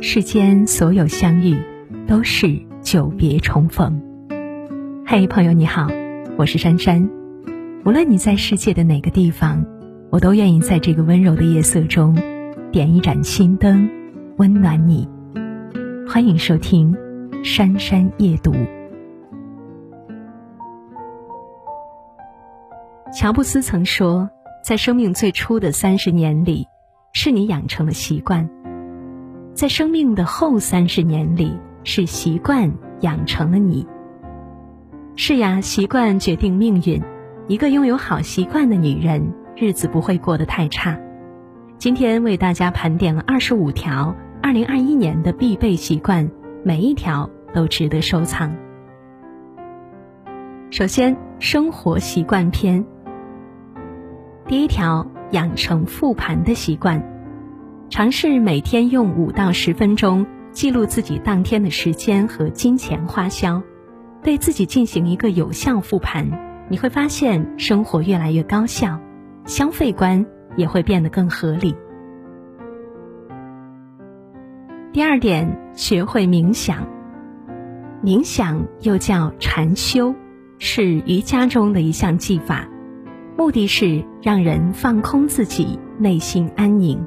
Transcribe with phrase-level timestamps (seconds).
[0.00, 1.58] 世间所有相遇，
[2.06, 4.00] 都是久别重逢。
[5.04, 5.88] 嘿，朋友你好，
[6.36, 7.10] 我是珊珊。
[7.84, 9.66] 无论你在世界的哪个地方，
[10.10, 12.16] 我都愿意在这个温柔的夜色中，
[12.70, 13.90] 点一盏心灯，
[14.36, 15.08] 温暖你。
[16.08, 16.94] 欢迎收听
[17.44, 18.52] 《珊珊夜读》。
[23.12, 24.30] 乔布斯曾说，
[24.64, 26.68] 在生命最初的三十年里，
[27.12, 28.48] 是你养成了习惯；
[29.58, 33.84] 在生命的后三十年里，是习惯养成了你。
[35.16, 37.02] 是呀，习惯决定命运。
[37.48, 40.96] 一个拥有好习惯的女人，日子不会过得太差。
[41.76, 46.30] 今天为大家盘点了二十五条二零二一年的必备习惯，
[46.62, 48.54] 每一条都值得收藏。
[50.70, 52.86] 首先，生活习惯篇。
[54.46, 57.02] 第一条，养成复盘的习惯，
[57.90, 63.62] 尝试每天用五到十分钟记录自己当天的时间和金钱花销，
[64.22, 66.28] 对自己进行一个有效复盘，
[66.68, 69.00] 你会发现生活越来越高效，
[69.46, 71.74] 消费观也会变得更合理。
[74.92, 76.86] 第二点，学会冥想。
[78.04, 80.14] 冥想又叫禅修，
[80.58, 82.68] 是瑜伽中的一项技法。
[83.36, 87.04] 目的是让人放空自己，内心安宁。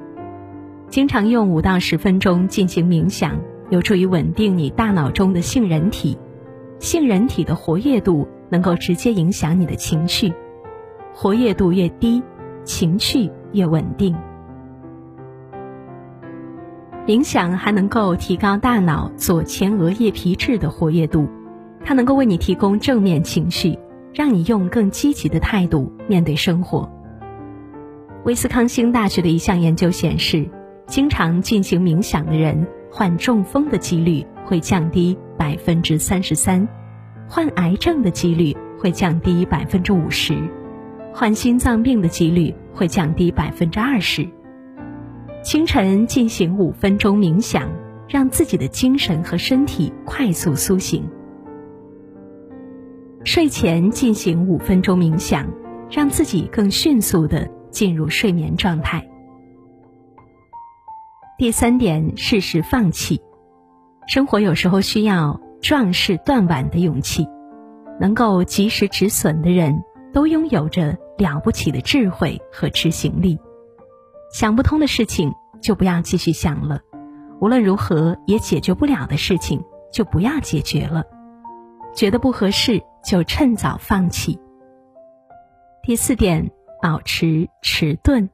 [0.92, 3.40] 经常用五到十分钟进行冥想，
[3.70, 6.18] 有助于稳定你大脑中的杏仁体。
[6.80, 10.34] 杏仁体的活跃度能够直接影响你的情绪，
[11.14, 12.22] 活跃度越低，
[12.66, 14.14] 情绪越稳定。
[17.08, 21.26] 冥想还能够提高大脑左前额叶皮质的活跃度，
[21.86, 23.80] 它能够为你提供正面情绪。
[24.14, 26.92] 让你用更积极的态度面对生活。
[28.26, 30.50] 威斯康星大学的一项研究显示，
[30.92, 36.68] 经常进行冥想的人，患中风的几率会降低百分之三十三，
[37.30, 40.38] 患癌症的几率会降低百分之五十，
[41.14, 44.28] 患心脏病的几率会降低百分之二十。
[45.42, 47.72] 清晨进行五分钟冥想，
[48.10, 51.10] 让自己的精神和身体快速苏醒。
[53.24, 55.48] 睡前进行五分钟冥想，
[55.90, 59.08] 让自己更迅速的进入睡眠状态。
[61.42, 63.20] 第三点，适时放弃。
[64.06, 67.28] 生活有时候需要壮士断腕的勇气，
[68.00, 73.40] 能够及时止损的人，都拥有着了不起的智慧和执行力。
[74.32, 76.80] 想不通的事情就不要继续想了，
[77.40, 81.04] 无论如何也解决不了的事情就不要解决了。
[81.96, 82.84] 觉得不合适。
[83.04, 84.38] 就趁早放弃。
[85.82, 86.52] 第四点，
[86.84, 88.30] 保持迟钝。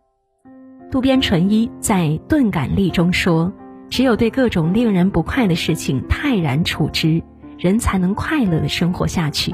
[0.89, 3.51] 渡边淳一在《钝感力》中说
[3.89, 7.21] ：“只有对各种令人不快的事情泰然处之，
[7.57, 9.53] 人才能快乐的生活下去。”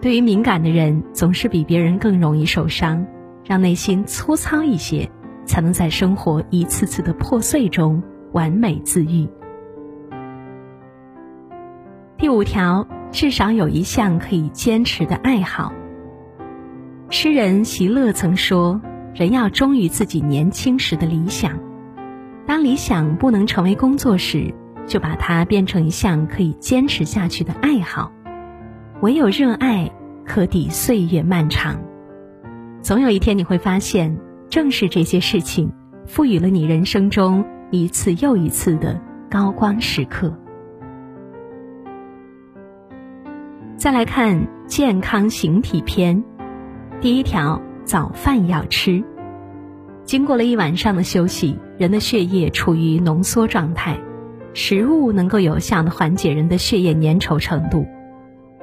[0.00, 3.06] 对于敏感的人，总是比别人更容易受伤。
[3.44, 5.10] 让内心粗糙一些，
[5.44, 8.02] 才能在生活一次次的破碎中
[8.32, 9.28] 完美自愈。
[12.16, 12.86] 第五条。
[13.12, 15.72] 至少有一项可以坚持的爱好。
[17.08, 18.80] 诗人席勒曾说
[19.14, 21.58] ：“人要忠于自己年轻时的理想。
[22.46, 24.54] 当理想不能成为工作时，
[24.86, 28.10] 就把它变成一项可以坚持下去的爱好。
[29.02, 29.90] 唯有热爱，
[30.24, 31.80] 可抵岁月漫长。
[32.82, 34.18] 总有一天，你会发现，
[34.48, 35.72] 正是这些事情，
[36.06, 39.00] 赋予了你人生中一次又一次的
[39.30, 40.36] 高光时刻。”
[43.76, 46.22] 再来看健康形体篇，
[47.00, 49.02] 第一条，早饭要吃。
[50.04, 53.98] 经过了一晚上的休息，人的血液处于浓缩状态，
[54.54, 57.84] 食物能够有效的缓解人的血液粘稠程度。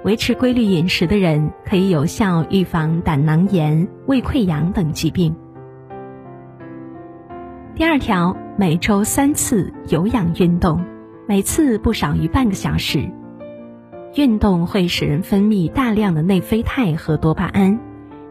[0.05, 5.35] 维持规律饮食的人，可以有效预防胆囊炎、胃溃疡等疾病。
[7.75, 10.85] 第二条，每周三次有氧运动，
[11.27, 13.12] 每次不少于半个小时。
[14.15, 17.77] 运动会使人分泌大量的内啡肽和多巴胺，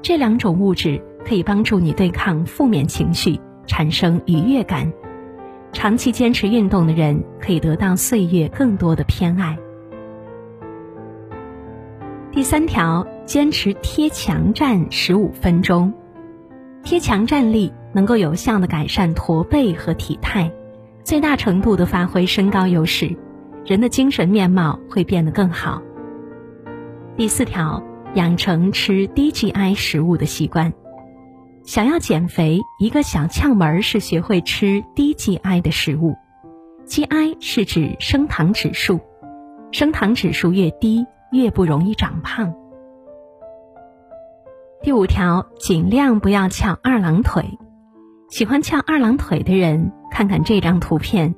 [0.03, 4.93] 这两种物质可以帮助你对抗负面情绪，产生愉悦感。
[5.73, 9.59] 长期坚持运动的人可以得到岁月更多的偏爱。
[12.31, 15.93] 第三条，坚持贴墙站十五分钟。
[16.83, 20.53] 贴墙站立能够有效的改善驼背和体态，
[21.03, 23.17] 最大程度的发挥身高优势。
[23.65, 25.83] 人的精神面貌会变得更好。
[27.17, 27.83] 第四条，
[28.15, 30.73] 养成吃低 GI 食物的习惯。
[31.65, 36.15] 想要减肥，一个小窍门是学会吃低 GI 的食物。
[36.87, 39.01] ，GI 是指升糖指数，
[39.73, 42.55] 升糖指数越低，越不容易长胖。
[44.83, 47.59] 第五条，尽量不要翘二郎腿。
[48.31, 51.35] 喜欢翘二郎腿的人，看看这张图片，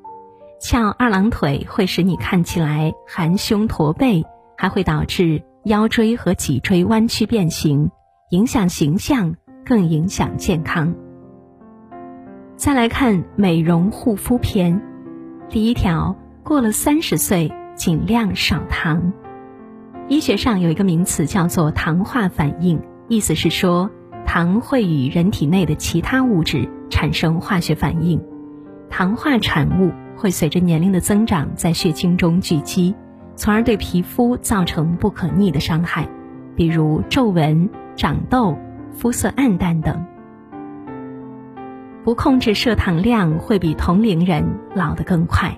[0.61, 4.25] 翘二郎腿会使你看起来含胸驼背，
[4.59, 7.91] 还会导致腰椎和脊椎弯曲变形，
[8.31, 9.35] 影响形象，
[9.67, 10.95] 更影响健康。
[12.57, 14.81] 再来看美容护肤篇，
[15.51, 19.13] 第一条，过了三十岁尽量少糖。
[20.09, 23.91] 医学上有一个名词叫做糖化反应，意思是说
[24.25, 28.19] 糖会与人体内的其他物质产生化学反应，
[28.89, 32.95] 糖化产物会随着年龄的增长在血清中聚集，
[33.39, 36.09] 从而对皮肤造成不可逆的伤害，
[36.57, 38.59] 比如皱纹、长痘、
[38.93, 40.05] 肤色暗淡等。
[42.03, 44.45] 不控制摄糖量会比同龄人
[44.75, 45.57] 老得更快，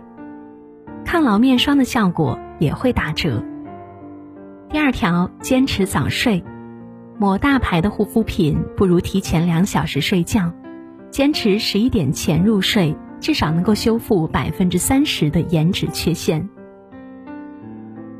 [1.06, 3.43] 抗老面霜的效果也会打折。
[4.69, 6.44] 第二条，坚持早睡，
[7.19, 10.53] 抹大牌的护肤品不如提前两小时睡觉，
[11.11, 16.47] 坚持十一点前入睡，至少能够修复百分之三十的颜值缺陷。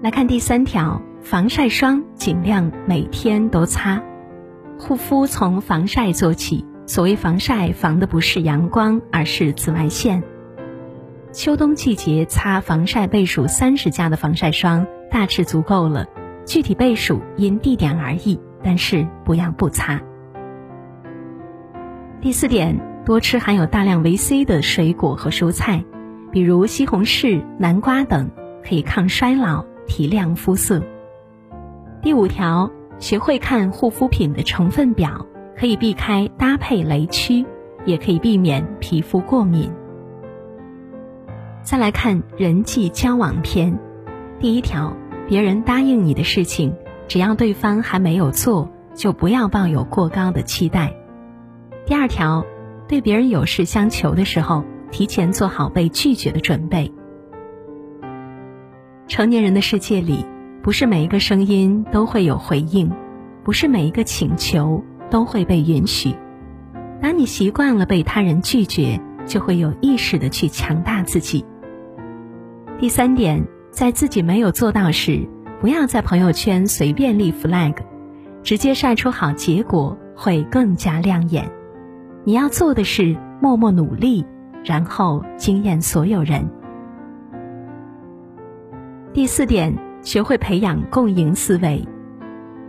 [0.03, 4.03] 来看第三条，防晒霜尽量每天都擦，
[4.79, 6.65] 护肤从防晒做起。
[6.87, 10.23] 所谓防晒，防的不是阳光，而是紫外线。
[11.33, 16.07] 秋冬季节擦防晒倍数三十加的防晒霜大致足够了，
[16.47, 20.01] 具体倍数因地点而异，但是不要不擦。
[22.23, 25.85] 第四点，多吃含有大量维 C 的水果和蔬菜，
[26.33, 28.31] 比如西红柿、南瓜等，
[28.67, 30.81] 可以抗衰老、提亮肤色。
[32.01, 32.71] 第五条，
[33.01, 35.27] 学会看护肤品的成分表。
[35.59, 37.45] 可以避开搭配雷区，
[37.85, 39.71] 也可以避免皮肤过敏。
[41.63, 43.79] 再来看人际交往篇，
[44.39, 44.97] 第一条，
[45.29, 46.75] 别人答应你的事情，
[47.09, 50.97] 只要对方还没有做，就不要抱有过高的期待。
[51.85, 52.47] 第二条，
[52.89, 56.91] 对别人有事相求的时候，提前做好被拒绝的准备。
[59.11, 60.25] 成年人的世界里，
[60.63, 62.89] 不是每一个声音都会有回应，
[63.43, 64.83] 不是每一个请求。
[65.11, 66.15] 都会被允许。
[67.03, 71.45] 当你习惯了被他人拒绝，就会有意识的去强大自己。
[72.79, 75.29] 第三点，在自己没有做到时，
[75.61, 77.75] 不要在朋友圈随便立 flag，
[78.45, 81.51] 直接晒出好结果会更加亮眼。
[82.23, 84.25] 你要做的是默默努力，
[84.65, 86.49] 然后惊艳所有人。
[89.13, 91.85] 第四点，学会培养共赢思维。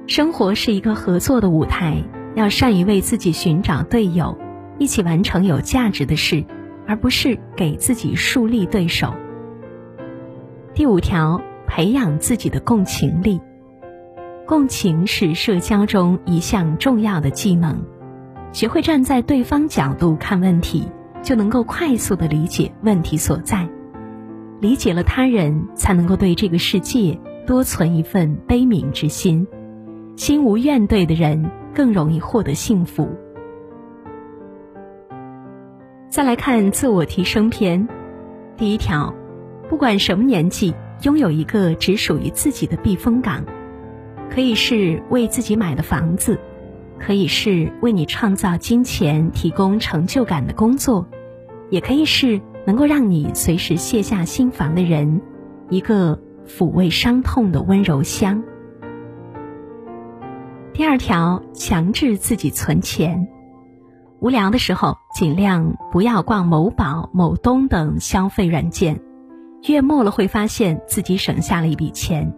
[0.07, 2.03] 生活是一个合作的舞台。
[2.33, 4.38] 要善于为自己寻找队友，
[4.79, 6.45] 一起完成有价值的事，
[6.88, 9.13] 而不是给自己树立对手。
[10.73, 13.39] 第五条，培养自己的共情力。
[14.47, 17.83] 共情是社交中一项重要的技能，
[18.53, 20.88] 学会站在对方角度看问题，
[21.21, 23.69] 就能够快速的理解问题所在。
[24.61, 29.45] 理解了他人，才能够对这个世界多存一份悲悯之心。
[30.15, 31.51] 心无怨怼的人。
[31.73, 33.07] 更容易获得幸福。
[36.09, 37.87] 再来看自我提升篇，
[38.57, 39.13] 第一条，
[39.69, 43.45] 不管什么年纪，拥有一个只属于自己的避风港，
[44.29, 46.38] 可以是为自己买的房子，
[47.00, 51.07] 可以是为你创造金钱、提供成就感的工作，
[51.69, 55.22] 也可以是能够让你随时卸下心防的人，
[55.70, 58.44] 一个抚慰伤痛的温柔乡。
[60.74, 63.27] 第二条，强制自己存钱。
[64.20, 69.01] 无聊的时候，尽量不要逛某宝、某东等消费软件。
[69.68, 72.34] 月末了会发现自己省下了一笔钱。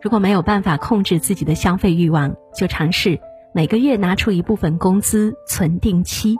[0.00, 3.18] 如果没有办法控制自己的消费欲望，就尝试
[3.54, 6.36] 每个月拿出一部分工资存定期，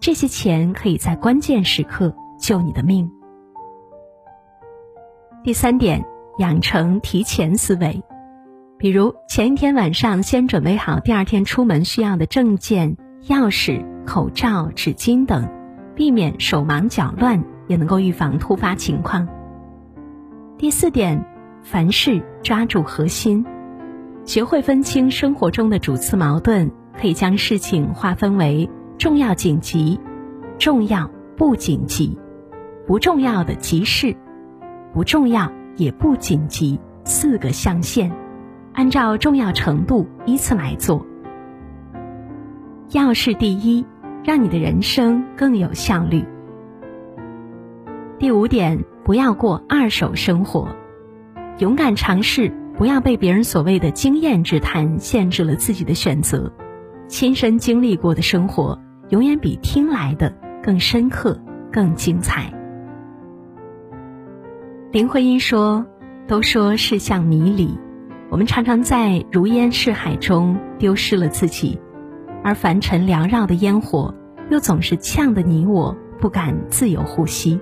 [0.00, 2.14] 这些钱可以在关键时刻
[2.48, 3.10] 救你的命。
[5.44, 6.02] 第三点，
[6.38, 8.02] 养成提前思维。
[8.78, 15.46] 比如前一天晚上先准备好第二天出门需要的证件、钥匙、口罩、纸巾等，
[15.94, 19.28] 避免手忙脚乱，也能够预防突发情况。
[20.56, 21.22] 第四点，
[21.62, 23.44] 凡事抓住核心，
[24.24, 30.00] 学会分清生活中的主次矛盾，可以将事情划分为重要紧急、
[30.58, 32.18] 重要不紧急、
[32.88, 34.16] 不重要的急事、
[34.94, 38.10] 不重要也不紧急四个象限。
[38.72, 41.04] 按照重要程度依次来做。
[42.92, 43.84] 要事第一，
[44.24, 46.24] 让你的人生更有效率。
[48.18, 50.74] 第五点，不要过二手生活，
[51.58, 56.50] 勇敢尝试，不要被别人所谓的经验之谈限制了自己的选择。
[57.06, 58.80] 亲身经历过的生活，
[59.10, 61.38] 永远比听来的更深刻、
[61.70, 62.50] 更精彩。
[64.90, 65.84] 林徽因说
[66.26, 67.78] ：“都说世相迷离，
[68.30, 71.78] 我们常常在如烟似海中丢失了自己，
[72.42, 74.14] 而凡尘缭绕的烟火，
[74.48, 77.60] 又总是呛得你我不敢自由呼吸。”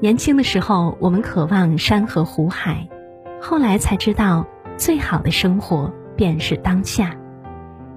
[0.00, 2.88] 年轻的时候，我们渴望山河湖海，
[3.38, 4.46] 后来才知道，
[4.78, 7.14] 最好的生活便是当下。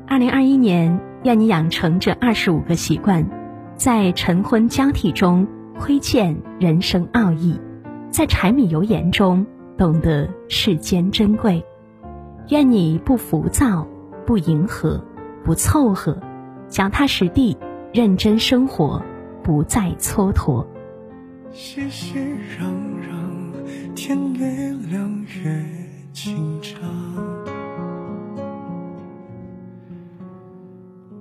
[0.05, 3.25] 二零二一年，愿你养成这二十五个习惯，
[3.77, 5.47] 在晨昏交替中
[5.79, 7.57] 窥见人生奥义，
[8.11, 9.45] 在柴米油盐中
[9.77, 11.63] 懂得世间珍贵。
[12.49, 13.87] 愿你不浮躁，
[14.25, 15.01] 不迎合，
[15.45, 16.17] 不凑合，
[16.67, 17.57] 脚踏实地，
[17.93, 19.01] 认真生活，
[19.41, 20.65] 不再蹉跎。
[21.53, 22.65] 熙熙攘
[22.99, 24.45] 攘，天越
[24.89, 25.65] 亮越
[26.11, 26.77] 紧张，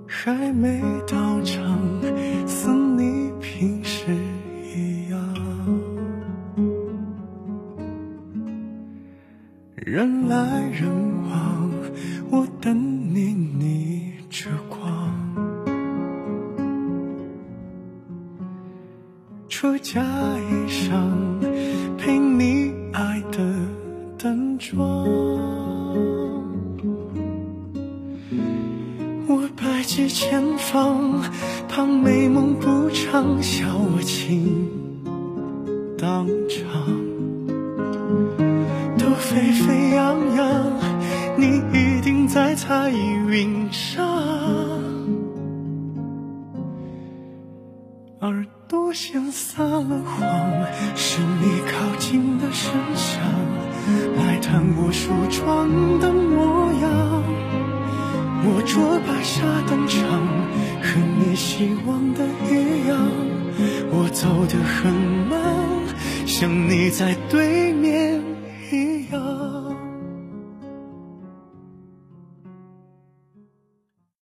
[0.07, 1.79] 还没到场，
[2.45, 4.17] 似你平时
[29.31, 31.23] 我百计千方，
[31.69, 34.67] 怕美梦不长，笑我情
[35.97, 36.67] 当场。
[38.97, 40.73] 都沸沸扬扬，
[41.37, 44.05] 你一定在彩云上。
[48.19, 50.27] 耳朵像撒了谎，
[50.93, 53.23] 是你靠近的声响，
[54.17, 55.69] 来探我梳妆
[56.01, 56.60] 的模样。
[58.43, 60.01] 我着白纱登场，
[60.81, 62.97] 和你希望的一样。
[63.91, 64.91] 我走得很
[65.29, 65.39] 慢，
[66.25, 68.10] 像你在对面。